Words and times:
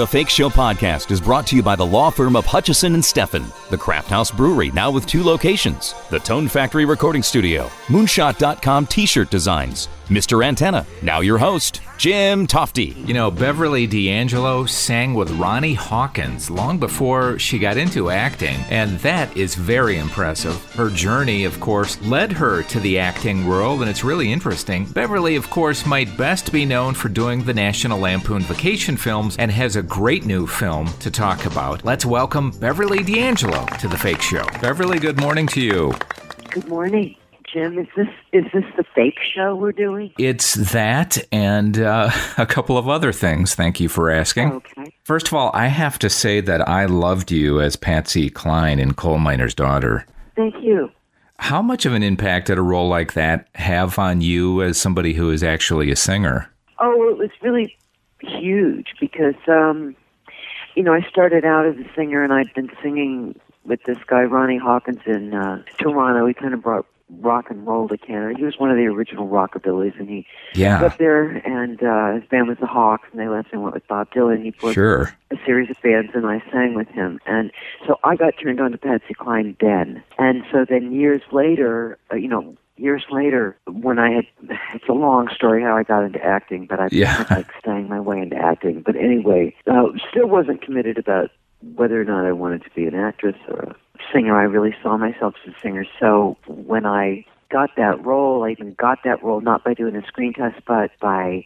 The 0.00 0.06
Fake 0.06 0.30
Show 0.30 0.48
podcast 0.48 1.10
is 1.10 1.20
brought 1.20 1.46
to 1.48 1.56
you 1.56 1.62
by 1.62 1.76
the 1.76 1.84
law 1.84 2.08
firm 2.08 2.34
of 2.34 2.46
Hutchison 2.46 2.94
and 2.94 3.02
Steffen, 3.02 3.44
the 3.68 3.76
Craft 3.76 4.08
House 4.08 4.30
Brewery, 4.30 4.70
now 4.70 4.90
with 4.90 5.04
two 5.04 5.22
locations, 5.22 5.94
the 6.08 6.18
Tone 6.18 6.48
Factory 6.48 6.86
Recording 6.86 7.22
Studio, 7.22 7.66
Moonshot.com 7.88 8.86
t 8.86 9.04
shirt 9.04 9.28
designs, 9.28 9.90
Mr. 10.08 10.42
Antenna. 10.42 10.86
Now 11.02 11.20
your 11.20 11.36
host, 11.36 11.82
Jim 12.00 12.46
Tofte. 12.46 13.06
You 13.06 13.12
know, 13.12 13.30
Beverly 13.30 13.86
D'Angelo 13.86 14.64
sang 14.64 15.12
with 15.12 15.30
Ronnie 15.32 15.74
Hawkins 15.74 16.50
long 16.50 16.78
before 16.78 17.38
she 17.38 17.58
got 17.58 17.76
into 17.76 18.08
acting, 18.08 18.56
and 18.70 18.98
that 19.00 19.36
is 19.36 19.54
very 19.54 19.98
impressive. 19.98 20.56
Her 20.72 20.88
journey, 20.88 21.44
of 21.44 21.60
course, 21.60 22.00
led 22.00 22.32
her 22.32 22.62
to 22.62 22.80
the 22.80 22.98
acting 22.98 23.46
world, 23.46 23.82
and 23.82 23.90
it's 23.90 24.02
really 24.02 24.32
interesting. 24.32 24.86
Beverly, 24.86 25.36
of 25.36 25.50
course, 25.50 25.84
might 25.84 26.16
best 26.16 26.50
be 26.50 26.64
known 26.64 26.94
for 26.94 27.10
doing 27.10 27.44
the 27.44 27.52
National 27.52 27.98
Lampoon 27.98 28.40
vacation 28.44 28.96
films 28.96 29.36
and 29.36 29.50
has 29.50 29.76
a 29.76 29.82
great 29.82 30.24
new 30.24 30.46
film 30.46 30.86
to 31.00 31.10
talk 31.10 31.44
about. 31.44 31.84
Let's 31.84 32.06
welcome 32.06 32.50
Beverly 32.50 33.02
D'Angelo 33.02 33.66
to 33.78 33.88
the 33.88 33.98
Fake 33.98 34.22
Show. 34.22 34.46
Beverly, 34.62 34.98
good 35.00 35.20
morning 35.20 35.46
to 35.48 35.60
you. 35.60 35.92
Good 36.48 36.66
morning. 36.66 37.19
Jim, 37.52 37.78
is 37.78 37.86
this 37.96 38.08
is 38.32 38.44
this 38.52 38.64
the 38.76 38.84
fake 38.94 39.18
show 39.34 39.56
we're 39.56 39.72
doing? 39.72 40.12
It's 40.18 40.54
that 40.72 41.18
and 41.32 41.78
uh, 41.78 42.10
a 42.38 42.46
couple 42.46 42.78
of 42.78 42.88
other 42.88 43.12
things. 43.12 43.54
Thank 43.54 43.80
you 43.80 43.88
for 43.88 44.10
asking. 44.10 44.52
Okay. 44.52 44.92
First 45.04 45.28
of 45.28 45.34
all, 45.34 45.50
I 45.54 45.66
have 45.66 45.98
to 46.00 46.10
say 46.10 46.40
that 46.40 46.68
I 46.68 46.84
loved 46.86 47.30
you 47.30 47.60
as 47.60 47.76
Patsy 47.76 48.30
Cline 48.30 48.78
in 48.78 48.94
Coal 48.94 49.18
Miner's 49.18 49.54
Daughter. 49.54 50.06
Thank 50.36 50.54
you. 50.62 50.90
How 51.38 51.62
much 51.62 51.86
of 51.86 51.94
an 51.94 52.02
impact 52.02 52.48
did 52.48 52.58
a 52.58 52.62
role 52.62 52.88
like 52.88 53.14
that 53.14 53.48
have 53.54 53.98
on 53.98 54.20
you 54.20 54.62
as 54.62 54.78
somebody 54.78 55.14
who 55.14 55.30
is 55.30 55.42
actually 55.42 55.90
a 55.90 55.96
singer? 55.96 56.52
Oh, 56.78 57.10
it 57.10 57.18
was 57.18 57.30
really 57.42 57.76
huge 58.20 58.88
because 59.00 59.34
um, 59.48 59.96
you 60.74 60.82
know 60.82 60.92
I 60.92 61.00
started 61.08 61.44
out 61.44 61.66
as 61.66 61.76
a 61.76 61.94
singer 61.96 62.22
and 62.22 62.32
I'd 62.32 62.52
been 62.54 62.70
singing 62.82 63.38
with 63.64 63.82
this 63.84 63.98
guy 64.06 64.22
Ronnie 64.22 64.58
Hawkins 64.58 65.00
in 65.06 65.34
uh, 65.34 65.62
Toronto. 65.78 66.26
He 66.26 66.34
kind 66.34 66.54
of 66.54 66.62
brought 66.62 66.86
rock 67.18 67.50
and 67.50 67.66
roll 67.66 67.88
to 67.88 67.98
Canada. 67.98 68.34
He 68.38 68.44
was 68.44 68.58
one 68.58 68.70
of 68.70 68.76
the 68.76 68.86
original 68.86 69.28
rockabillys, 69.28 69.98
and 69.98 70.08
he 70.08 70.26
Yeah. 70.54 70.82
was 70.82 70.92
up 70.92 70.98
there. 70.98 71.24
And 71.46 71.82
uh, 71.82 72.14
his 72.20 72.24
band 72.30 72.48
was 72.48 72.58
the 72.58 72.66
Hawks, 72.66 73.08
and 73.12 73.20
they 73.20 73.28
left 73.28 73.48
and 73.52 73.62
went 73.62 73.74
with 73.74 73.86
Bob 73.88 74.10
Dylan. 74.12 74.42
He 74.44 74.52
formed 74.52 74.74
Sure. 74.74 75.12
a 75.30 75.36
series 75.44 75.70
of 75.70 75.76
bands, 75.82 76.12
and 76.14 76.26
I 76.26 76.42
sang 76.52 76.74
with 76.74 76.88
him. 76.88 77.20
And 77.26 77.50
so 77.86 77.98
I 78.04 78.16
got 78.16 78.34
turned 78.40 78.60
on 78.60 78.72
to 78.72 78.78
Patsy 78.78 79.14
Cline 79.14 79.56
then. 79.60 80.02
And 80.18 80.44
so 80.52 80.64
then 80.68 80.92
years 80.92 81.22
later, 81.32 81.98
uh, 82.12 82.16
you 82.16 82.28
know. 82.28 82.56
Years 82.76 83.04
later, 83.10 83.58
when 83.66 83.98
I 83.98 84.10
had, 84.10 84.24
it's 84.74 84.88
a 84.88 84.94
long 84.94 85.28
story 85.34 85.62
how 85.62 85.76
I 85.76 85.82
got 85.82 86.02
into 86.02 86.24
acting, 86.24 86.64
but 86.64 86.80
I 86.80 86.88
Yeah. 86.90 87.26
like 87.30 87.48
staying 87.60 87.90
my 87.90 88.00
way 88.00 88.18
into 88.22 88.36
acting. 88.36 88.80
But 88.80 88.96
anyway, 88.96 89.54
uh, 89.66 89.88
still 90.10 90.26
wasn't 90.28 90.62
committed 90.62 90.96
about 90.96 91.30
whether 91.74 92.00
or 92.00 92.04
not 92.06 92.24
I 92.24 92.32
wanted 92.32 92.64
to 92.64 92.70
be 92.74 92.86
an 92.86 92.94
actress 92.94 93.36
or 93.48 93.58
a 93.58 93.76
singer. 94.12 94.38
I 94.38 94.44
really 94.44 94.74
saw 94.82 94.96
myself 94.96 95.34
as 95.46 95.54
a 95.54 95.60
singer. 95.60 95.84
So 95.98 96.36
when 96.46 96.86
I 96.86 97.24
got 97.50 97.70
that 97.76 98.04
role, 98.04 98.44
I 98.44 98.50
even 98.50 98.74
got 98.74 98.98
that 99.04 99.22
role 99.22 99.40
not 99.40 99.64
by 99.64 99.74
doing 99.74 99.96
a 99.96 100.06
screen 100.06 100.32
test, 100.32 100.60
but 100.66 100.90
by 101.00 101.44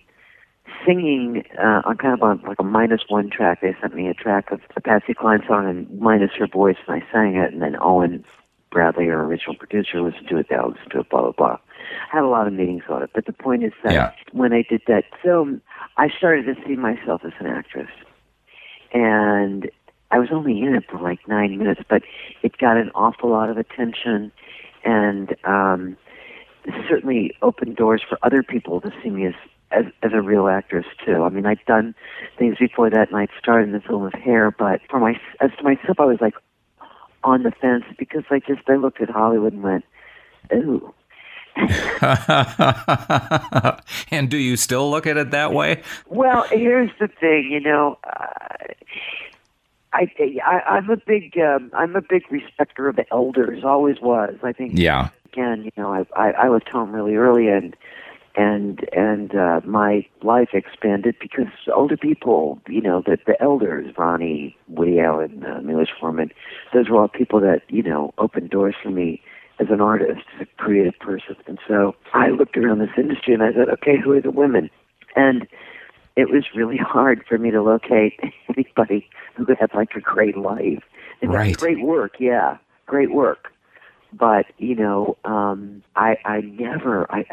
singing 0.87 1.45
uh, 1.59 1.83
on 1.85 1.97
kind 1.99 2.15
of 2.15 2.23
on 2.23 2.43
like 2.47 2.59
a 2.59 2.65
minus 2.65 3.03
one 3.09 3.31
track. 3.31 3.61
They 3.61 3.77
sent 3.81 3.95
me 3.95 4.09
a 4.09 4.15
track 4.15 4.51
of 4.51 4.61
a 4.77 4.81
Patsy 4.81 5.15
Cline 5.15 5.43
song 5.47 5.69
and 5.69 6.01
minus 6.01 6.31
her 6.39 6.47
voice, 6.47 6.77
and 6.87 7.03
I 7.03 7.13
sang 7.13 7.37
it. 7.37 7.53
And 7.53 7.63
then 7.63 7.77
Owen 7.81 8.25
Bradley, 8.71 9.09
our 9.11 9.25
original 9.25 9.55
producer, 9.57 10.01
listened 10.01 10.29
to 10.29 10.39
it. 10.39 10.47
They 10.49 10.57
all 10.57 10.71
listened 10.71 10.91
to 10.93 11.01
it. 11.01 11.11
Blah 11.11 11.23
blah 11.23 11.33
blah. 11.33 11.59
I 12.13 12.17
had 12.17 12.25
a 12.25 12.29
lot 12.29 12.47
of 12.47 12.53
meetings 12.55 12.85
on 12.89 13.03
it, 13.03 13.11
but 13.15 13.27
the 13.27 13.33
point 13.33 13.63
is 13.63 13.73
that 13.83 13.93
Yeah. 13.93 14.13
when 14.33 14.53
I 14.53 14.63
did 14.69 14.83
that 14.89 15.05
film, 15.23 15.61
I 15.97 16.09
started 16.09 16.47
to 16.47 16.55
see 16.67 16.77
myself 16.77 17.23
as 17.25 17.33
an 17.39 17.47
actress, 17.47 17.91
and 18.93 19.71
I 20.15 20.19
was 20.19 20.29
only 20.31 20.63
in 20.63 20.77
it 20.77 20.85
for 20.89 21.01
like 21.01 21.27
nine 21.27 21.59
minutes, 21.59 21.81
but 21.91 22.03
it 22.43 22.57
got 22.57 22.77
an 22.77 22.93
awful 22.95 23.31
lot 23.31 23.51
of 23.51 23.59
attention, 23.59 24.31
and 24.85 25.35
um, 25.43 25.97
certainly 26.89 27.37
opened 27.43 27.75
doors 27.75 28.01
for 28.09 28.17
other 28.23 28.45
people 28.45 28.81
to 28.83 28.93
see 29.03 29.11
me 29.11 29.27
as, 29.27 29.35
as 29.73 29.87
as 30.05 30.13
a 30.15 30.23
real 30.23 30.47
actress 30.47 30.87
too. 31.05 31.25
I 31.25 31.31
mean, 31.31 31.47
I'd 31.47 31.65
done 31.67 31.97
things 32.39 32.59
before 32.59 32.91
that, 32.91 33.09
and 33.09 33.17
I'd 33.17 33.31
starred 33.41 33.65
in 33.65 33.73
the 33.73 33.81
film 33.81 34.05
of 34.05 34.13
Hair, 34.13 34.53
but 34.53 34.83
for 34.89 35.01
my 35.01 35.19
as 35.41 35.51
to 35.59 35.65
myself, 35.65 35.99
I 35.99 36.05
was 36.05 36.21
like 36.21 36.35
on 37.25 37.43
the 37.43 37.51
fence 37.51 37.83
because 37.99 38.23
I 38.31 38.39
just 38.39 38.63
I 38.69 38.77
looked 38.77 39.01
at 39.01 39.11
Hollywood 39.11 39.53
and 39.53 39.65
went, 39.65 39.85
ooh. 40.53 40.95
and 44.11 44.29
do 44.29 44.37
you 44.37 44.57
still 44.57 44.89
look 44.91 45.09
at 45.09 45.17
it 45.17 45.33
that 45.33 45.53
way? 45.53 45.83
Well, 46.07 46.45
here's 46.51 46.91
the 47.01 47.09
thing, 47.09 47.49
you 47.51 47.61
know. 47.61 47.99
Uh, 48.05 48.29
I, 49.95 50.11
I 50.45 50.61
I'm 50.69 50.91
a 50.91 50.97
big 50.97 51.39
um, 51.39 51.71
I'm 51.73 51.97
a 51.97 52.03
big 52.03 52.31
respecter 52.31 52.89
of 52.89 52.97
the 52.97 53.07
elders. 53.13 53.65
Always 53.65 54.01
was. 54.01 54.35
I 54.43 54.53
think 54.53 54.73
Yeah. 54.75 55.11
again, 55.33 55.65
you 55.65 55.73
know, 55.77 55.95
I 55.95 56.05
I, 56.17 56.31
I 56.33 56.49
left 56.49 56.69
home 56.69 56.93
really 56.93 57.15
early 57.15 57.49
and 57.49 57.77
and 58.37 58.87
and 58.93 59.35
uh, 59.35 59.61
my 59.65 60.07
life 60.23 60.49
expanded 60.53 61.17
because 61.21 61.47
older 61.73 61.97
people, 61.97 62.61
you 62.69 62.81
know, 62.81 63.03
the 63.07 63.19
the 63.27 63.41
elders, 63.41 63.95
Ronnie, 63.97 64.57
Woody 64.69 65.01
Allen, 65.01 65.45
uh, 65.45 65.61
Milos 65.63 65.89
Forman, 66.01 66.31
those 66.73 66.89
were 66.89 67.01
all 67.01 67.09
people 67.09 67.41
that 67.41 67.63
you 67.69 67.83
know 67.83 68.13
opened 68.19 68.51
doors 68.51 68.75
for 68.83 68.91
me 68.91 69.23
as 69.61 69.69
an 69.71 69.81
artist, 69.81 70.23
as 70.35 70.49
a 70.49 70.63
creative 70.63 70.99
person. 70.99 71.37
And 71.47 71.59
so 71.69 71.95
I 72.13 72.31
looked 72.31 72.57
around 72.57 72.81
this 72.81 72.91
industry 72.97 73.35
and 73.35 73.43
I 73.43 73.53
said, 73.53 73.69
okay, 73.69 73.97
who 74.03 74.11
are 74.13 74.21
the 74.21 74.33
women? 74.33 74.69
And 75.15 75.47
it 76.17 76.31
was 76.31 76.45
really 76.55 76.77
hard 76.77 77.25
for 77.29 77.39
me 77.39 77.51
to 77.51 77.63
locate 77.63 78.19
anybody 78.49 79.09
who 79.35 79.47
had 79.59 79.75
like 79.75 79.95
a 79.95 80.01
great 80.01 80.37
life. 80.37 80.83
Had 81.21 81.33
Right. 81.33 81.57
Great 81.57 81.81
work, 81.81 82.17
yeah, 82.19 82.59
great 82.87 83.13
work. 83.13 83.53
But 84.13 84.47
you 84.59 84.75
know, 84.75 85.17
um, 85.25 85.83
I 85.97 86.17
I 86.25 86.41
never 86.41 87.11
I 87.13 87.25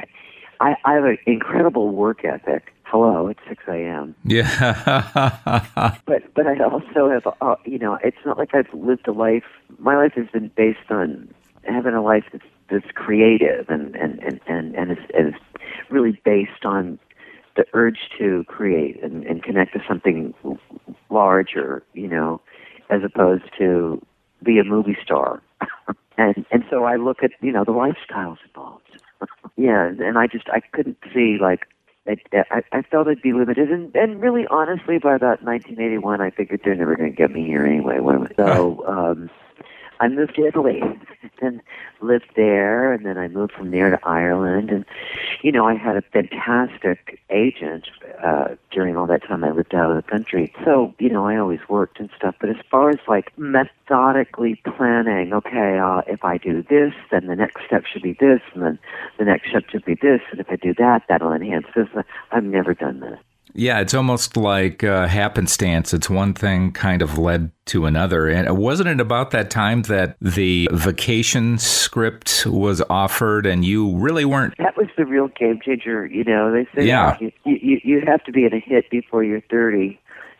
I, 0.60 0.76
I 0.86 0.94
have 0.94 1.04
an 1.04 1.18
incredible 1.26 1.90
work 1.90 2.24
ethic. 2.26 2.74
Hello, 2.84 3.28
it's 3.28 3.40
six 3.48 3.64
a.m. 3.68 4.16
Yeah. 4.24 5.98
But 6.06 6.34
but 6.34 6.48
I 6.48 6.58
also 6.64 7.10
have 7.10 7.28
uh, 7.42 7.56
you 7.66 7.78
know, 7.78 7.98
it's 8.04 8.18
not 8.26 8.38
like 8.38 8.54
I've 8.54 8.74
lived 8.74 9.08
a 9.08 9.12
life. 9.12 9.44
My 9.78 9.96
life 9.96 10.14
has 10.16 10.28
been 10.28 10.52
based 10.56 10.90
on 10.90 11.34
having 11.64 11.94
a 11.94 12.02
life 12.02 12.26
that's 12.32 12.46
that's 12.70 12.92
creative 12.96 13.70
and 13.70 13.96
and 13.96 14.20
and 14.20 14.40
and 14.48 14.76
and 14.76 14.92
is, 14.92 14.98
and 15.14 15.36
is 15.36 15.42
really 15.90 16.20
based 16.24 16.66
on 16.66 16.98
the 17.56 17.66
urge 17.74 18.10
to 18.18 18.44
create 18.48 19.02
and, 19.04 19.24
and 19.26 19.44
connect 19.44 19.74
to 19.74 19.84
something 19.88 20.34
larger, 21.10 21.84
you 21.94 22.08
know, 22.08 22.42
as 22.90 23.02
opposed 23.04 23.44
to 23.58 24.02
be 24.44 24.60
a 24.60 24.64
movie 24.64 24.98
star. 25.04 25.42
and 26.18 26.46
and 26.52 26.64
so 26.70 26.84
I 26.86 26.96
look 26.96 27.24
at 27.24 27.32
you 27.42 27.52
know 27.52 27.64
the 27.64 27.72
lifestyles 27.72 28.38
involved. 28.48 29.02
yeah, 29.58 29.88
and 29.88 30.18
I 30.18 30.28
just 30.28 30.50
I 30.50 30.60
couldn't 30.60 30.98
see 31.14 31.38
like 31.40 31.68
I, 32.08 32.18
I, 32.34 32.62
I 32.72 32.82
felt 32.82 33.08
I'd 33.08 33.22
be 33.22 33.34
limited, 33.34 33.72
and, 33.72 33.96
and 33.96 34.22
really, 34.22 34.48
honestly, 34.48 34.98
by 34.98 35.16
about 35.16 35.44
1981, 35.44 36.20
I 36.20 36.32
figured 36.32 36.62
they're 36.64 36.76
never 36.76 36.96
going 36.96 37.12
to 37.12 37.16
get 37.16 37.32
me 37.32 37.46
here 37.46 37.66
anyway. 37.66 38.00
So 38.36 38.84
um, 38.88 39.30
I 40.02 40.08
moved 40.08 40.34
to 40.36 40.48
Italy 40.48 40.82
and 41.44 41.62
lived 42.02 42.32
there, 42.36 42.92
and 42.92 43.06
then 43.06 43.20
I 43.20 43.28
moved 43.28 43.54
from 43.54 43.70
there 43.70 43.92
to 43.92 44.00
Ireland, 44.04 44.72
and 44.72 44.84
you 45.44 45.52
know, 45.52 45.68
I 45.68 45.76
had 45.76 45.96
a 45.96 46.02
fantastic 46.02 47.22
agent 47.30 47.88
uh, 48.24 48.56
during 48.72 48.98
all 48.98 49.06
that 49.06 49.24
time 49.24 49.44
I 49.44 49.52
lived 49.52 49.76
out 49.76 49.92
of 49.92 50.04
the 50.04 50.12
country. 50.12 50.52
So 50.66 50.96
you 50.98 51.10
know, 51.10 51.28
I 51.28 51.38
always 51.38 51.60
worked 51.70 52.00
and 52.00 52.10
stuff. 52.18 52.34
But 52.42 52.50
as 52.50 52.56
far 52.72 52.90
as 52.90 52.98
like 53.08 53.32
methodically 53.38 54.60
planning, 54.66 55.34
okay, 55.34 55.78
uh, 55.78 56.02
if 56.08 56.26
I 56.26 56.38
do 56.38 56.64
this, 56.64 56.94
then 57.12 57.28
the 57.28 57.36
next 57.36 57.64
step 57.68 57.86
should 57.86 58.02
be 58.02 58.14
this, 58.14 58.42
and 58.56 58.64
then 58.64 58.80
the 59.20 59.26
next 59.26 59.50
step 59.50 59.70
should 59.70 59.86
be 59.86 59.96
this, 59.96 60.22
and 60.32 60.40
if 60.40 60.50
I 60.50 60.56
do 60.56 60.74
that, 60.80 61.04
that'll 61.10 61.32
enhance 61.32 61.68
this. 61.76 61.88
I've 62.32 62.44
never 62.44 62.74
done 62.74 63.02
that. 63.02 63.20
Yeah, 63.54 63.80
it's 63.80 63.94
almost 63.94 64.38
like 64.38 64.84
uh, 64.84 65.08
happenstance. 65.08 65.94
It's 65.94 66.10
one 66.10 66.34
thing 66.34 66.72
kind 66.72 67.02
of 67.02 67.18
led 67.18 67.52
to 67.66 67.86
another. 67.86 68.28
And 68.28 68.58
wasn't 68.58 68.90
it 68.90 69.00
about 69.00 69.32
that 69.32 69.50
time 69.50 69.84
that 69.84 70.18
the 70.22 70.70
vacation 70.72 71.58
script 71.58 72.46
was 72.46 72.82
offered 72.90 73.46
and 73.46 73.64
you 73.66 73.96
really 73.98 74.26
weren't? 74.26 74.56
That 74.58 74.78
was 74.78 74.88
the 74.98 75.06
real 75.06 75.28
game 75.28 75.60
changer. 75.64 76.06
You 76.06 76.24
know, 76.24 76.52
they 76.52 76.66
say 76.76 76.88
Yeah. 76.88 77.18
you, 77.20 77.32
you 77.46 77.80
you 77.84 78.02
have 78.06 78.24
to 78.26 78.32
be 78.32 78.46
in 78.46 78.54
a 78.54 78.60
hit 78.60 78.90
before 78.90 79.24
you're 79.24 79.42
30 79.50 80.00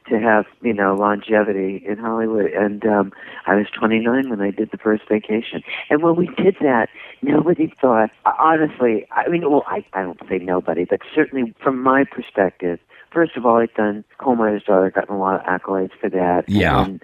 to 0.10 0.20
have 0.20 0.46
you 0.62 0.74
know 0.74 0.96
longevity 0.96 1.84
in 1.88 1.98
Hollywood. 1.98 2.46
And 2.52 2.86
um, 2.86 3.12
I 3.46 3.56
was 3.56 3.68
29 3.78 4.30
when 4.30 4.42
I 4.42 4.52
did 4.52 4.72
the 4.72 4.78
first 4.78 5.04
vacation. 5.08 5.62
And 5.90 6.02
when 6.02 6.16
we 6.16 6.28
did 6.38 6.56
that, 6.62 6.88
nobody 7.22 7.74
thought. 7.80 8.10
Honestly, 8.40 9.06
I 9.12 9.28
mean, 9.30 9.50
well, 9.50 9.64
I 9.68 9.86
I 9.94 10.02
don't 10.04 10.20
say 10.30 10.40
nobody, 10.40 10.86
but 10.86 11.02
certainly 11.14 11.54
from 11.64 11.82
my 11.82 12.04
perspective, 12.04 12.80
first 13.12 13.36
of 13.38 13.46
all, 13.46 13.58
I've 13.58 13.74
done 13.74 14.04
Coal 14.18 14.36
Miner's 14.36 14.64
Daughter, 14.64 14.90
gotten 14.90 15.16
a 15.16 15.20
lot 15.20 15.40
of 15.40 15.46
accolades 15.46 15.92
for 16.00 16.10
that. 16.10 16.46
Yeah. 16.48 16.84
And 16.84 17.04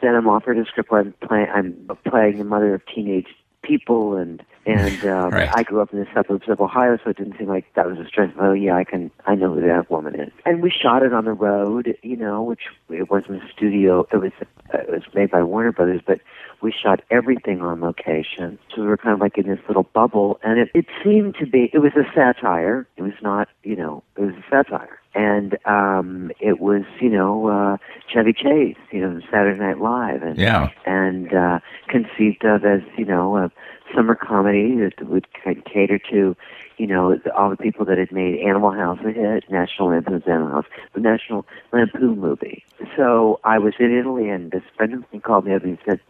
then 0.00 0.14
I'm 0.14 0.28
offered 0.28 0.58
a 0.58 0.64
script 0.64 0.90
where 0.90 1.00
I'm 1.00 1.14
playing 1.26 1.48
I'm 1.54 1.88
playing 2.08 2.38
the 2.38 2.44
mother 2.44 2.74
of 2.74 2.82
teenage 2.92 3.28
people 3.62 4.16
and 4.16 4.42
And 4.66 5.04
um, 5.04 5.30
Right. 5.30 5.48
I 5.54 5.62
grew 5.62 5.80
up 5.80 5.92
in 5.92 5.98
the 6.00 6.06
suburbs 6.14 6.48
of 6.48 6.60
Ohio, 6.60 6.98
so 7.02 7.10
it 7.10 7.16
didn't 7.16 7.36
seem 7.38 7.48
like 7.48 7.64
that 7.74 7.86
was 7.86 7.98
a 7.98 8.06
stretch. 8.06 8.30
Oh 8.38 8.52
yeah, 8.52 8.76
I 8.76 8.84
can, 8.84 9.10
I 9.26 9.34
know 9.34 9.54
who 9.54 9.60
that 9.62 9.90
woman 9.90 10.14
is. 10.18 10.30
And 10.44 10.62
we 10.62 10.70
shot 10.70 11.02
it 11.02 11.12
on 11.12 11.24
the 11.24 11.32
road, 11.32 11.96
you 12.02 12.16
know, 12.16 12.42
which 12.42 12.62
it 12.90 13.10
wasn't 13.10 13.42
a 13.42 13.48
studio. 13.52 14.06
It 14.12 14.18
was 14.18 14.32
uh, 14.72 14.78
it 14.78 14.90
was 14.90 15.02
made 15.14 15.30
by 15.30 15.42
Warner 15.42 15.72
Brothers, 15.72 16.00
but 16.06 16.20
we 16.60 16.72
shot 16.72 17.00
everything 17.10 17.60
on 17.60 17.80
location. 17.80 18.58
So 18.74 18.82
we 18.82 18.86
were 18.86 18.96
kind 18.96 19.14
of 19.14 19.20
like 19.20 19.36
in 19.36 19.48
this 19.48 19.58
little 19.66 19.82
bubble, 19.82 20.38
and 20.42 20.58
it 20.60 20.70
it 20.74 20.86
seemed 21.02 21.34
to 21.36 21.46
be. 21.46 21.70
It 21.72 21.78
was 21.78 21.92
a 21.96 22.04
satire. 22.14 22.86
It 22.96 23.02
was 23.02 23.12
not, 23.22 23.48
you 23.64 23.74
know, 23.76 24.02
it 24.16 24.20
was 24.22 24.34
a 24.34 24.44
satire. 24.50 24.98
And 25.14 25.58
um, 25.66 26.30
it 26.40 26.58
was, 26.58 26.84
you 26.98 27.10
know, 27.10 27.48
uh, 27.48 27.76
Chevy 28.08 28.32
Chase, 28.32 28.78
you 28.92 29.00
know, 29.00 29.20
Saturday 29.30 29.58
Night 29.60 29.78
Live, 29.78 30.22
and 30.22 30.38
Yeah. 30.38 30.70
and 30.86 31.34
uh, 31.34 31.58
conceived 31.88 32.44
of 32.46 32.64
as 32.64 32.80
you 32.96 33.04
know 33.04 33.36
a 33.36 33.50
summer 33.94 34.14
comedy 34.14 34.76
that 34.76 35.06
would 35.08 35.26
cater 35.64 35.98
to 36.10 36.36
you 36.78 36.86
know 36.86 37.18
all 37.36 37.50
the 37.50 37.56
people 37.56 37.84
that 37.86 37.98
had 37.98 38.12
made 38.12 38.40
Animal 38.40 38.72
House 38.72 38.98
a 39.04 39.12
hit, 39.12 39.44
National 39.50 39.88
Lampoon's 39.88 40.26
Animal 40.26 40.50
House, 40.50 40.66
the 40.94 41.00
National 41.00 41.46
Lampoon 41.72 42.18
movie. 42.20 42.64
So 42.96 43.40
I 43.44 43.58
was 43.58 43.74
in 43.78 43.96
Italy, 43.96 44.28
and 44.28 44.50
this 44.50 44.62
friend 44.76 44.94
of 44.94 45.04
mine 45.12 45.20
called 45.22 45.46
me 45.46 45.54
up 45.54 45.62
and 45.62 45.78
he 45.78 45.84
said. 45.84 46.00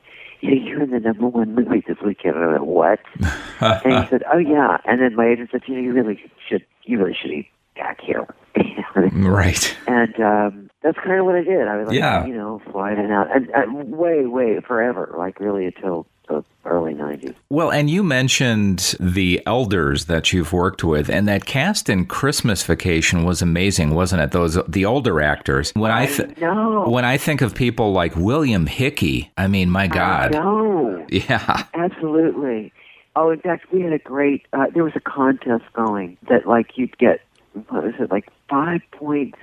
You're 0.44 0.82
in 0.82 0.90
the 0.90 0.98
number 0.98 1.28
one 1.28 1.54
movie 1.54 1.84
this 1.86 1.98
weekend. 2.04 2.34
And 2.34 2.44
I 2.44 2.48
went, 2.48 2.66
what? 2.66 2.98
and 3.60 4.02
he 4.04 4.10
said, 4.10 4.24
oh 4.32 4.38
yeah. 4.38 4.78
And 4.84 5.00
then 5.00 5.14
my 5.14 5.28
agent 5.28 5.50
said, 5.52 5.62
you 5.68 5.76
know, 5.76 5.80
you 5.80 5.92
really 5.92 6.20
should, 6.48 6.66
you 6.82 6.98
really 6.98 7.14
should 7.14 7.30
be 7.30 7.48
back 7.76 8.00
here. 8.00 8.26
Right. 8.94 9.76
And 9.86 10.20
um, 10.20 10.70
that's 10.82 10.98
kind 10.98 11.18
of 11.18 11.26
what 11.26 11.34
I 11.34 11.42
did. 11.42 11.66
I 11.66 11.76
was 11.76 11.88
like, 11.88 11.96
Yeah. 11.96 12.26
you 12.26 12.34
know, 12.34 12.60
flying 12.70 12.98
in 12.98 13.04
and 13.06 13.12
out, 13.12 13.34
and 13.34 13.50
uh, 13.54 13.62
way, 13.72 14.26
way 14.26 14.60
forever, 14.60 15.14
like 15.16 15.40
really 15.40 15.66
until 15.66 16.06
the 16.28 16.44
early 16.64 16.94
'90s. 16.94 17.34
Well, 17.50 17.70
and 17.70 17.90
you 17.90 18.02
mentioned 18.02 18.94
the 19.00 19.42
elders 19.46 20.06
that 20.06 20.32
you've 20.32 20.52
worked 20.52 20.84
with, 20.84 21.08
and 21.08 21.26
that 21.28 21.44
cast 21.46 21.88
in 21.88 22.06
Christmas 22.06 22.62
Vacation 22.62 23.24
was 23.24 23.42
amazing, 23.42 23.94
wasn't 23.94 24.22
it? 24.22 24.30
Those 24.30 24.58
the 24.66 24.84
older 24.84 25.20
actors. 25.20 25.72
When 25.74 25.90
I 25.90 26.06
th- 26.06 26.36
No, 26.38 26.88
when 26.88 27.04
I 27.04 27.16
think 27.16 27.40
of 27.40 27.54
people 27.54 27.92
like 27.92 28.14
William 28.16 28.66
Hickey, 28.66 29.30
I 29.36 29.46
mean, 29.48 29.70
my 29.70 29.86
God, 29.86 30.32
no, 30.32 31.04
yeah, 31.10 31.64
absolutely. 31.74 32.72
Oh, 33.14 33.30
in 33.30 33.40
fact, 33.40 33.70
we 33.72 33.82
had 33.82 33.92
a 33.92 33.98
great. 33.98 34.46
Uh, 34.52 34.66
there 34.72 34.84
was 34.84 34.94
a 34.96 35.00
contest 35.00 35.64
going 35.74 36.16
that, 36.30 36.46
like, 36.46 36.78
you'd 36.78 36.96
get 36.96 37.20
what 37.68 37.84
was 37.84 37.94
it, 37.98 38.10
like 38.10 38.28
five 38.48 38.80
points 38.92 39.38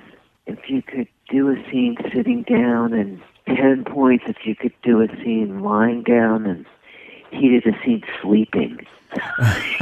if 0.46 0.58
you 0.68 0.82
could 0.82 1.06
do 1.28 1.48
a 1.50 1.54
scene 1.70 1.96
sitting 2.12 2.42
down, 2.42 2.92
and 2.92 3.20
ten 3.56 3.84
points 3.84 4.24
if 4.26 4.36
you 4.44 4.54
could 4.54 4.72
do 4.82 5.00
a 5.00 5.08
scene 5.22 5.62
lying 5.62 6.02
down, 6.02 6.46
and 6.46 6.66
he 7.30 7.48
did 7.48 7.66
a 7.66 7.78
scene 7.84 8.02
sleeping. 8.22 8.86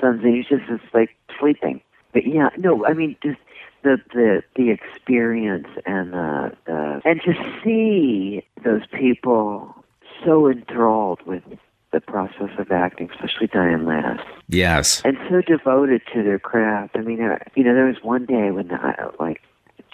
Some 0.00 0.20
things 0.20 0.46
just 0.48 0.64
it's 0.68 0.82
like 0.94 1.14
sleeping. 1.38 1.80
But 2.12 2.26
yeah, 2.26 2.50
no, 2.56 2.86
I 2.86 2.94
mean 2.94 3.16
just 3.22 3.38
the 3.82 4.00
the 4.12 4.42
the 4.56 4.70
experience 4.70 5.68
and 5.86 6.14
uh, 6.14 6.50
uh 6.66 7.00
and 7.04 7.20
to 7.22 7.34
see 7.62 8.44
those 8.64 8.86
people 8.92 9.74
so 10.24 10.50
enthralled 10.50 11.20
with 11.26 11.42
the 11.92 12.00
process 12.00 12.50
of 12.58 12.70
acting, 12.70 13.10
especially 13.10 13.46
Diane 13.46 13.86
Ladd, 13.86 14.20
yes, 14.48 15.02
and 15.04 15.16
so 15.28 15.40
devoted 15.40 16.02
to 16.12 16.22
their 16.22 16.38
craft. 16.38 16.96
I 16.96 17.00
mean, 17.00 17.22
uh, 17.22 17.38
you 17.54 17.64
know, 17.64 17.74
there 17.74 17.86
was 17.86 18.02
one 18.02 18.26
day 18.26 18.50
when 18.50 18.72
I, 18.72 19.08
like 19.18 19.42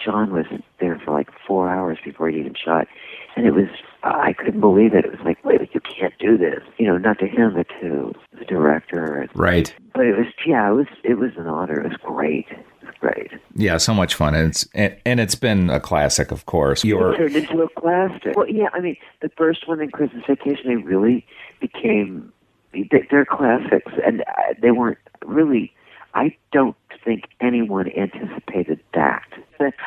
John 0.03 0.31
was 0.33 0.45
there 0.79 0.99
for 1.03 1.11
like 1.11 1.29
four 1.47 1.69
hours 1.69 1.97
before 2.03 2.29
he 2.29 2.39
even 2.39 2.53
shot, 2.55 2.87
and 3.35 3.45
it 3.45 3.51
was 3.51 3.67
I 4.03 4.33
couldn't 4.33 4.59
believe 4.61 4.93
it. 4.93 5.05
It 5.05 5.11
was 5.11 5.21
like, 5.25 5.43
wait, 5.43 5.61
you 5.73 5.81
can't 5.81 6.13
do 6.19 6.37
this. 6.37 6.61
You 6.77 6.87
know, 6.87 6.97
not 6.97 7.19
to 7.19 7.27
him, 7.27 7.53
but 7.55 7.67
to 7.81 8.13
the 8.37 8.45
director. 8.45 9.27
Right, 9.35 9.73
but 9.93 10.05
it 10.05 10.17
was 10.17 10.27
yeah, 10.45 10.69
it 10.69 10.73
was 10.73 10.87
it 11.03 11.15
was 11.15 11.31
an 11.37 11.47
honor. 11.47 11.81
It 11.81 11.89
was 11.89 11.97
great. 12.03 12.47
It 12.49 12.85
was 12.85 12.95
great. 12.99 13.31
yeah, 13.55 13.77
so 13.77 13.93
much 13.93 14.13
fun, 14.15 14.35
and 14.35 14.49
it's 14.49 14.67
and, 14.73 14.95
and 15.05 15.19
it's 15.19 15.35
been 15.35 15.69
a 15.69 15.79
classic, 15.79 16.31
of 16.31 16.45
course. 16.45 16.83
It 16.83 16.89
Your 16.89 17.15
turned 17.15 17.35
into 17.35 17.61
a 17.63 17.69
classic. 17.69 18.35
Well, 18.35 18.47
yeah, 18.49 18.67
I 18.73 18.79
mean, 18.79 18.97
the 19.21 19.29
first 19.37 19.67
one 19.67 19.81
in 19.81 19.89
Christmas 19.91 20.23
Vacation, 20.27 20.67
they 20.67 20.75
really 20.75 21.25
became 21.59 22.31
they- 22.73 23.07
they're 23.09 23.25
classics, 23.25 23.91
and 24.05 24.21
uh, 24.21 24.53
they 24.61 24.71
weren't 24.71 24.97
really. 25.25 25.71
I 26.13 26.33
don't 26.53 26.77
think 27.05 27.25
anyone 27.39 27.89
anticipated 27.95 28.79
that. 28.93 29.23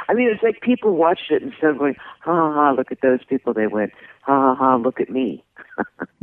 I 0.08 0.14
mean, 0.14 0.30
it's 0.30 0.42
like 0.42 0.60
people 0.62 0.94
watched 0.94 1.30
it 1.30 1.42
instead 1.42 1.70
of 1.70 1.78
going, 1.78 1.96
"Ha 2.20 2.32
ha 2.32 2.54
ha! 2.54 2.70
Look 2.70 2.90
at 2.90 3.02
those 3.02 3.22
people." 3.24 3.52
They 3.52 3.66
went, 3.66 3.92
"Ha 4.22 4.32
ha 4.32 4.54
ha! 4.54 4.76
Look 4.76 5.00
at 5.00 5.10
me." 5.10 5.44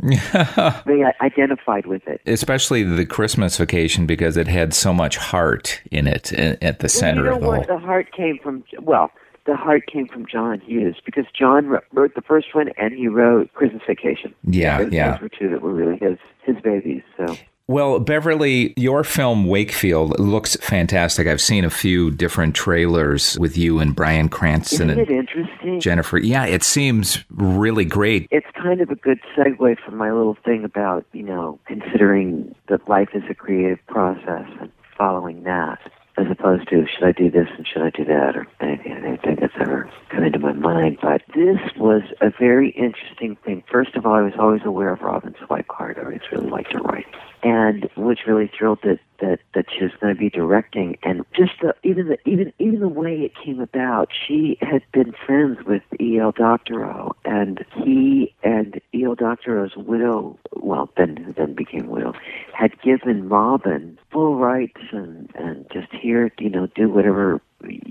they 0.00 1.04
identified 1.22 1.86
with 1.86 2.06
it. 2.06 2.20
especially 2.26 2.82
the 2.82 3.06
Christmas 3.06 3.56
Vacation 3.56 4.04
because 4.04 4.36
it 4.36 4.48
had 4.48 4.74
so 4.74 4.92
much 4.92 5.16
heart 5.16 5.80
in 5.90 6.06
it 6.06 6.32
at 6.32 6.80
the 6.80 6.88
center 6.88 7.22
well, 7.22 7.30
you 7.30 7.36
of 7.36 7.40
know 7.40 7.46
the 7.46 7.58
what? 7.58 7.66
whole. 7.66 7.78
The 7.78 7.86
heart 7.86 8.12
came 8.12 8.38
from 8.42 8.64
well, 8.82 9.10
the 9.46 9.56
heart 9.56 9.86
came 9.86 10.08
from 10.08 10.26
John 10.26 10.60
Hughes 10.60 10.96
because 11.04 11.24
John 11.38 11.68
wrote, 11.68 11.84
wrote 11.92 12.14
the 12.14 12.22
first 12.22 12.54
one 12.54 12.70
and 12.76 12.92
he 12.92 13.08
wrote 13.08 13.52
Christmas 13.54 13.82
Vacation. 13.86 14.34
Yeah, 14.44 14.82
those, 14.82 14.92
yeah. 14.92 15.12
Those 15.12 15.20
were 15.22 15.28
two 15.28 15.50
that 15.50 15.62
were 15.62 15.72
really 15.72 15.96
his 15.98 16.18
his 16.42 16.56
babies. 16.62 17.02
So 17.16 17.36
Well, 17.68 17.98
Beverly, 17.98 18.74
your 18.76 19.02
film 19.02 19.46
Wakefield 19.46 20.20
looks 20.20 20.54
fantastic. 20.56 21.26
I've 21.26 21.40
seen 21.40 21.64
a 21.64 21.70
few 21.70 22.12
different 22.12 22.54
trailers 22.54 23.36
with 23.40 23.58
you 23.58 23.80
and 23.80 23.94
Bryan 23.94 24.28
Cranston 24.28 24.90
isn't 24.90 25.00
it 25.00 25.08
and 25.08 25.18
interesting? 25.18 25.80
Jennifer. 25.80 26.18
Yeah, 26.18 26.46
it 26.46 26.62
seems 26.62 27.24
really 27.30 27.84
great. 27.84 28.28
it's 28.30 28.46
kind 28.54 28.80
of 28.80 28.90
a 28.90 28.94
good 28.94 29.18
segue 29.36 29.78
from 29.84 29.96
my 29.96 30.12
little 30.12 30.36
thing 30.44 30.64
about 30.64 31.04
you 31.12 31.24
know 31.24 31.58
considering 31.66 32.54
that 32.68 32.88
life 32.88 33.08
is 33.14 33.24
a 33.28 33.34
creative 33.34 33.84
process 33.88 34.46
and 34.60 34.70
following 34.96 35.42
that 35.42 35.80
as 36.18 36.26
opposed 36.30 36.68
to 36.68 36.86
should 36.86 37.04
I 37.04 37.12
do 37.12 37.30
this 37.30 37.48
and 37.56 37.66
should 37.66 37.82
I 37.82 37.90
do 37.90 38.04
that 38.06 38.36
or 38.36 38.46
anything, 38.60 38.92
anything 38.92 39.36
that's 39.40 39.52
ever 39.60 39.88
come 40.08 40.24
into 40.24 40.38
my 40.38 40.52
mind. 40.52 40.98
But 41.02 41.22
this 41.34 41.58
was 41.76 42.02
a 42.20 42.30
very 42.30 42.70
interesting 42.70 43.36
thing. 43.44 43.62
First 43.70 43.94
of 43.96 44.06
all, 44.06 44.14
I 44.14 44.22
was 44.22 44.32
always 44.38 44.62
aware 44.64 44.92
of 44.92 45.02
Robin 45.02 45.34
Swicord. 45.34 45.98
I 45.98 46.04
always 46.04 46.20
really 46.32 46.48
liked 46.48 46.72
her 46.72 46.80
writing. 46.80 47.12
And 47.42 47.88
was 47.96 48.18
really 48.26 48.50
thrilled 48.58 48.80
that, 48.82 48.98
that, 49.20 49.40
that 49.54 49.66
she 49.70 49.84
was 49.84 49.92
going 50.00 50.14
to 50.14 50.18
be 50.18 50.30
directing, 50.30 50.98
and 51.02 51.24
just 51.36 51.52
the, 51.60 51.74
even 51.84 52.08
the 52.08 52.18
even 52.28 52.52
even 52.58 52.80
the 52.80 52.88
way 52.88 53.20
it 53.20 53.32
came 53.36 53.60
about. 53.60 54.08
She 54.26 54.58
had 54.62 54.82
been 54.92 55.14
friends 55.26 55.58
with 55.64 55.82
E.L. 56.00 56.32
Doctorow, 56.32 57.14
and 57.36 57.64
he 57.74 58.34
and 58.42 58.80
E.L. 58.94 59.14
Doctorow's 59.14 59.76
widow, 59.76 60.38
well, 60.54 60.90
then 60.96 61.34
then 61.36 61.54
became 61.54 61.88
widow, 61.88 62.12
had 62.52 62.80
given 62.80 63.28
Robin 63.28 63.98
full 64.10 64.36
rights 64.36 64.80
and 64.92 65.30
and 65.34 65.66
just 65.72 65.92
here, 65.92 66.32
you 66.38 66.50
know, 66.50 66.66
do 66.68 66.88
whatever, 66.88 67.40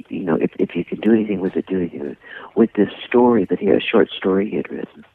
you 0.09 0.23
know, 0.23 0.35
if 0.35 0.51
if 0.57 0.75
you 0.75 0.83
can 0.83 0.99
do 0.99 1.11
anything 1.13 1.41
with 1.41 1.55
it, 1.55 1.67
do 1.67 1.77
anything 1.77 2.01
with, 2.01 2.11
it, 2.11 2.17
with 2.55 2.73
this 2.73 2.89
story 3.07 3.45
that 3.45 3.59
he 3.59 3.67
had 3.67 3.77
a 3.77 3.81
short 3.81 4.09
story 4.09 4.49
he 4.49 4.57
had 4.57 4.69
written 4.71 5.05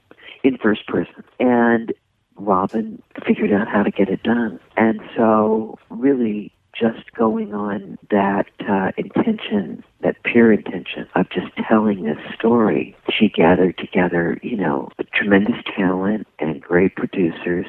in 0.42 0.56
first 0.58 0.86
person, 0.86 1.24
and 1.38 1.92
Robin 2.36 3.02
figured 3.26 3.52
out 3.52 3.68
how 3.68 3.82
to 3.82 3.90
get 3.90 4.08
it 4.08 4.22
done, 4.22 4.60
and 4.76 5.00
so 5.16 5.78
really 5.90 6.52
just 6.72 7.12
going 7.12 7.52
on 7.52 7.98
that 8.10 8.46
uh, 8.68 8.92
intention, 8.96 9.84
pure 10.30 10.52
intention 10.52 11.06
of 11.14 11.28
just 11.30 11.48
telling 11.68 12.04
this 12.04 12.18
story, 12.34 12.96
she 13.12 13.28
gathered 13.28 13.76
together, 13.78 14.38
you 14.42 14.56
know, 14.56 14.88
tremendous 15.12 15.56
talent 15.76 16.26
and 16.38 16.60
great 16.60 16.94
producers, 16.96 17.66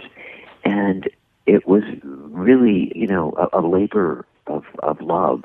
and 0.63 1.09
it 1.45 1.67
was 1.67 1.83
really, 2.03 2.91
you 2.95 3.07
know, 3.07 3.33
a, 3.53 3.59
a 3.59 3.61
labor 3.61 4.25
of, 4.47 4.63
of 4.83 5.01
love. 5.01 5.43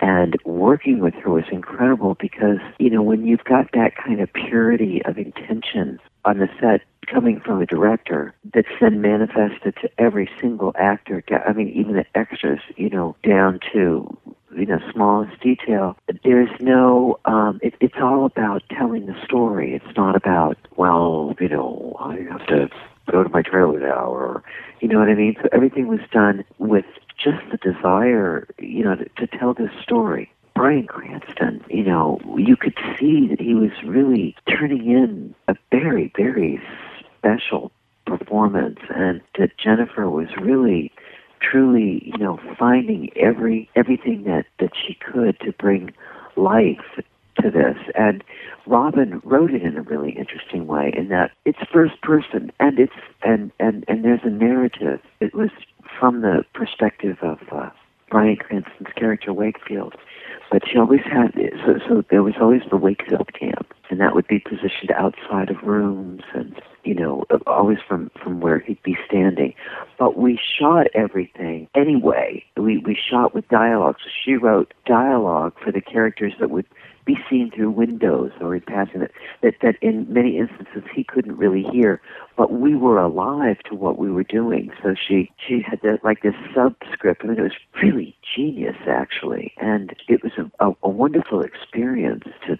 And 0.00 0.36
working 0.44 1.00
with 1.00 1.14
her 1.14 1.30
was 1.30 1.44
incredible 1.50 2.16
because, 2.20 2.58
you 2.78 2.90
know, 2.90 3.02
when 3.02 3.26
you've 3.26 3.44
got 3.44 3.72
that 3.72 3.96
kind 3.96 4.20
of 4.20 4.30
purity 4.32 5.02
of 5.06 5.16
intention 5.16 5.98
on 6.26 6.38
the 6.38 6.48
set 6.60 6.82
coming 7.06 7.40
from 7.40 7.62
a 7.62 7.66
director 7.66 8.34
that's 8.52 8.68
then 8.78 9.00
manifested 9.00 9.74
to 9.80 9.88
every 9.96 10.28
single 10.38 10.72
actor, 10.78 11.24
I 11.48 11.52
mean, 11.54 11.70
even 11.70 11.94
the 11.94 12.04
extras, 12.14 12.60
you 12.76 12.90
know, 12.90 13.16
down 13.22 13.58
to, 13.72 14.18
you 14.56 14.66
know, 14.66 14.78
smallest 14.92 15.40
detail. 15.40 15.96
There's 16.24 16.50
no, 16.60 17.18
um, 17.24 17.60
it, 17.62 17.74
it's 17.80 17.96
all 18.00 18.24
about 18.24 18.62
telling 18.70 19.06
the 19.06 19.16
story. 19.24 19.74
It's 19.74 19.96
not 19.96 20.16
about, 20.16 20.56
well, 20.76 21.34
you 21.40 21.48
know, 21.48 21.96
I 22.00 22.16
have 22.30 22.46
to 22.46 22.68
go 23.10 23.22
to 23.22 23.28
my 23.28 23.42
trailer 23.42 23.80
now 23.80 24.06
or, 24.06 24.42
you 24.80 24.88
know 24.88 24.98
what 24.98 25.08
I 25.08 25.14
mean? 25.14 25.36
So 25.40 25.48
everything 25.52 25.86
was 25.86 26.00
done 26.10 26.44
with 26.58 26.86
just 27.22 27.42
the 27.50 27.56
desire, 27.58 28.46
you 28.58 28.84
know, 28.84 28.96
to, 28.96 29.04
to 29.04 29.26
tell 29.38 29.54
this 29.54 29.70
story. 29.82 30.30
Bryan 30.54 30.86
Cranston, 30.86 31.62
you 31.68 31.84
know, 31.84 32.18
you 32.38 32.56
could 32.56 32.76
see 32.98 33.26
that 33.28 33.40
he 33.40 33.54
was 33.54 33.72
really 33.84 34.34
turning 34.48 34.90
in 34.90 35.34
a 35.48 35.56
very, 35.70 36.10
very 36.16 36.60
special 37.18 37.70
performance, 38.06 38.78
and 38.88 39.20
that 39.38 39.58
Jennifer 39.58 40.08
was 40.08 40.28
really, 40.40 40.92
truly, 41.50 42.02
you 42.04 42.18
know, 42.18 42.38
finding 42.58 43.10
every 43.16 43.68
everything 43.74 44.24
that 44.24 44.46
that 44.58 44.72
she 44.76 44.94
could 44.94 45.38
to 45.40 45.52
bring 45.52 45.92
life 46.36 47.00
to 47.40 47.50
this. 47.50 47.76
And 47.94 48.24
Robin 48.66 49.20
wrote 49.24 49.52
it 49.52 49.62
in 49.62 49.76
a 49.76 49.82
really 49.82 50.12
interesting 50.12 50.66
way 50.66 50.92
in 50.96 51.08
that 51.08 51.32
it's 51.44 51.58
first 51.72 52.00
person 52.02 52.50
and 52.60 52.78
it's 52.78 52.92
and 53.22 53.52
and 53.60 53.84
and 53.88 54.04
there's 54.04 54.24
a 54.24 54.30
narrative. 54.30 55.00
It 55.20 55.34
was 55.34 55.50
from 55.98 56.22
the 56.22 56.44
perspective 56.54 57.18
of 57.22 57.38
uh, 57.52 57.70
Bryan 58.10 58.36
Cranston's 58.36 58.92
character 58.96 59.32
Wakefield, 59.32 59.94
but 60.50 60.62
she 60.70 60.78
always 60.78 61.00
had 61.04 61.32
so 61.64 61.78
so 61.88 62.04
there 62.10 62.22
was 62.22 62.34
always 62.40 62.62
the 62.70 62.76
Wakefield 62.76 63.32
camp, 63.38 63.72
and 63.90 64.00
that 64.00 64.14
would 64.14 64.26
be 64.26 64.38
positioned 64.38 64.90
outside 64.94 65.50
of 65.50 65.62
rooms 65.62 66.22
and 66.34 66.60
you 66.84 66.94
know 66.94 67.24
always 67.46 67.78
from 67.86 68.10
from 68.22 68.40
where 68.40 68.58
he'd 68.58 68.82
be 68.82 68.96
standing. 69.06 69.54
But 69.98 70.16
we 70.16 70.38
shot 70.58 70.86
everything 70.94 71.68
anyway. 71.74 72.44
We 72.56 72.78
we 72.78 72.96
shot 72.96 73.34
with 73.34 73.48
dialogue. 73.48 73.96
So 74.02 74.10
she 74.24 74.34
wrote 74.34 74.72
dialogue 74.86 75.54
for 75.62 75.72
the 75.72 75.80
characters 75.80 76.32
that 76.40 76.50
would 76.50 76.66
be 77.06 77.16
seen 77.30 77.50
through 77.54 77.70
windows 77.70 78.32
or 78.40 78.54
in 78.54 78.60
passing 78.62 79.00
that, 79.00 79.12
that 79.42 79.54
that 79.62 79.76
in 79.80 80.12
many 80.12 80.36
instances 80.36 80.82
he 80.94 81.04
couldn't 81.04 81.36
really 81.36 81.62
hear. 81.62 82.02
But 82.36 82.52
we 82.52 82.74
were 82.74 82.98
alive 82.98 83.58
to 83.70 83.74
what 83.74 83.96
we 83.96 84.10
were 84.10 84.24
doing. 84.24 84.72
So 84.82 84.94
she 84.94 85.30
she 85.38 85.62
had 85.62 85.80
the, 85.82 85.98
like 86.02 86.22
this 86.22 86.34
subscript. 86.54 87.24
Mean 87.24 87.38
it 87.38 87.42
was 87.42 87.52
really 87.82 88.16
genius 88.34 88.76
actually. 88.86 89.54
And 89.58 89.94
it 90.08 90.22
was 90.22 90.32
a, 90.36 90.50
a, 90.66 90.72
a 90.82 90.88
wonderful 90.88 91.40
experience 91.40 92.24
to 92.46 92.58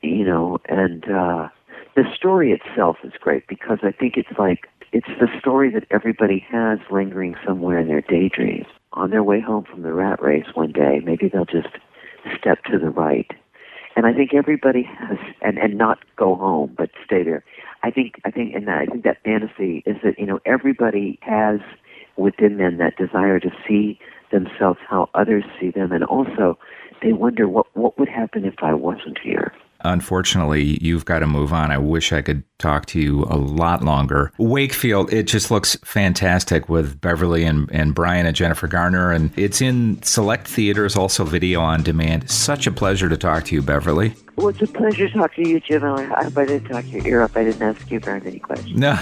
you 0.00 0.24
know 0.24 0.58
and 0.68 1.04
uh 1.10 1.48
the 1.96 2.04
story 2.14 2.52
itself 2.52 2.98
is 3.02 3.12
great 3.20 3.48
because 3.48 3.78
I 3.82 3.90
think 3.90 4.16
it's 4.16 4.38
like 4.38 4.68
it's 4.92 5.08
the 5.20 5.26
story 5.38 5.70
that 5.72 5.84
everybody 5.90 6.46
has 6.48 6.78
lingering 6.90 7.34
somewhere 7.44 7.78
in 7.78 7.88
their 7.88 8.00
daydreams. 8.00 8.66
On 8.92 9.10
their 9.10 9.24
way 9.24 9.40
home 9.40 9.64
from 9.64 9.82
the 9.82 9.92
rat 9.92 10.22
race 10.22 10.46
one 10.54 10.70
day 10.70 11.00
maybe 11.04 11.28
they'll 11.28 11.44
just 11.44 11.76
step 12.38 12.62
to 12.64 12.78
the 12.78 12.90
right 12.90 13.30
and 13.98 14.06
I 14.06 14.12
think 14.12 14.32
everybody 14.32 14.84
has, 14.84 15.18
and 15.42 15.58
and 15.58 15.76
not 15.76 15.98
go 16.14 16.36
home, 16.36 16.72
but 16.78 16.88
stay 17.04 17.24
there. 17.24 17.42
I 17.82 17.90
think 17.90 18.20
I 18.24 18.30
think, 18.30 18.54
and 18.54 18.70
I 18.70 18.86
think 18.86 19.02
that 19.02 19.24
fantasy 19.24 19.82
is 19.86 19.96
that 20.04 20.20
you 20.20 20.24
know 20.24 20.38
everybody 20.46 21.18
has 21.22 21.58
within 22.16 22.58
them 22.58 22.76
that 22.76 22.96
desire 22.96 23.40
to 23.40 23.50
see 23.66 23.98
themselves 24.30 24.78
how 24.88 25.10
others 25.14 25.42
see 25.60 25.72
them, 25.72 25.90
and 25.90 26.04
also 26.04 26.56
they 27.02 27.12
wonder 27.12 27.48
what 27.48 27.66
what 27.74 27.98
would 27.98 28.08
happen 28.08 28.44
if 28.44 28.62
I 28.62 28.72
wasn't 28.72 29.18
here. 29.18 29.52
Unfortunately, 29.84 30.78
you've 30.82 31.04
got 31.04 31.20
to 31.20 31.26
move 31.26 31.52
on. 31.52 31.70
I 31.70 31.78
wish 31.78 32.12
I 32.12 32.22
could 32.22 32.42
talk 32.58 32.86
to 32.86 33.00
you 33.00 33.24
a 33.24 33.36
lot 33.36 33.84
longer. 33.84 34.32
Wakefield, 34.38 35.12
it 35.12 35.24
just 35.24 35.50
looks 35.50 35.76
fantastic 35.84 36.68
with 36.68 37.00
Beverly 37.00 37.44
and, 37.44 37.68
and 37.72 37.94
Bryan 37.94 38.26
and 38.26 38.34
Jennifer 38.34 38.66
Garner. 38.66 39.12
And 39.12 39.30
it's 39.38 39.60
in 39.60 40.02
select 40.02 40.48
theaters, 40.48 40.96
also 40.96 41.24
video 41.24 41.60
on 41.60 41.82
demand. 41.82 42.28
Such 42.30 42.66
a 42.66 42.72
pleasure 42.72 43.08
to 43.08 43.16
talk 43.16 43.44
to 43.46 43.54
you, 43.54 43.62
Beverly. 43.62 44.14
Well, 44.38 44.48
it's 44.50 44.62
a 44.62 44.68
pleasure 44.68 45.10
talking 45.10 45.44
to 45.44 45.50
you, 45.50 45.58
Jim. 45.58 45.82
I 45.82 46.22
hope 46.22 46.38
I 46.38 46.44
didn't 46.44 46.68
talk 46.68 46.86
your 46.92 47.04
ear 47.04 47.24
off. 47.24 47.36
I 47.36 47.42
didn't 47.42 47.60
ask 47.60 47.90
you 47.90 47.98
very 47.98 48.20
many 48.20 48.38
questions. 48.38 48.78
No. 48.78 48.92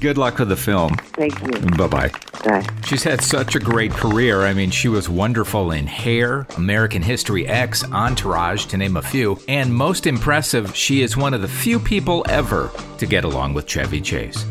Good 0.00 0.16
luck 0.16 0.38
with 0.38 0.48
the 0.48 0.56
film. 0.56 0.94
Thank 1.14 1.42
you. 1.42 1.48
Bye-bye. 1.76 2.12
Bye. 2.44 2.64
She's 2.86 3.02
had 3.02 3.20
such 3.20 3.56
a 3.56 3.58
great 3.58 3.90
career. 3.90 4.42
I 4.42 4.54
mean, 4.54 4.70
she 4.70 4.86
was 4.86 5.08
wonderful 5.08 5.72
in 5.72 5.88
Hair, 5.88 6.46
American 6.56 7.02
History 7.02 7.48
X, 7.48 7.82
Entourage, 7.90 8.66
to 8.66 8.76
name 8.76 8.96
a 8.96 9.02
few. 9.02 9.40
And 9.48 9.74
most 9.74 10.06
impressive, 10.06 10.76
she 10.76 11.02
is 11.02 11.16
one 11.16 11.34
of 11.34 11.42
the 11.42 11.48
few 11.48 11.80
people 11.80 12.24
ever 12.28 12.70
to 12.98 13.06
get 13.06 13.24
along 13.24 13.54
with 13.54 13.66
Chevy 13.66 14.00
Chase. 14.00 14.44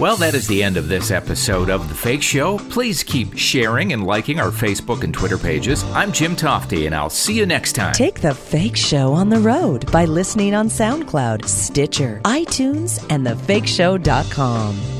Well, 0.00 0.16
that 0.16 0.32
is 0.32 0.48
the 0.48 0.62
end 0.62 0.78
of 0.78 0.88
this 0.88 1.10
episode 1.10 1.68
of 1.68 1.90
The 1.90 1.94
Fake 1.94 2.22
Show. 2.22 2.56
Please 2.70 3.02
keep 3.02 3.36
sharing 3.36 3.92
and 3.92 4.06
liking 4.06 4.40
our 4.40 4.50
Facebook 4.50 5.04
and 5.04 5.12
Twitter 5.12 5.36
pages. 5.36 5.84
I'm 5.92 6.10
Jim 6.10 6.34
Tofte, 6.34 6.86
and 6.86 6.94
I'll 6.94 7.10
see 7.10 7.36
you 7.36 7.44
next 7.44 7.74
time. 7.74 7.92
Take 7.92 8.22
The 8.22 8.34
Fake 8.34 8.76
Show 8.76 9.12
on 9.12 9.28
the 9.28 9.40
road 9.40 9.92
by 9.92 10.06
listening 10.06 10.54
on 10.54 10.68
SoundCloud, 10.68 11.44
Stitcher, 11.44 12.22
iTunes, 12.24 13.04
and 13.10 13.26
thefakeshow.com. 13.26 14.99